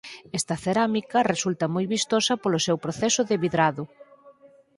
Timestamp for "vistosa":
1.95-2.33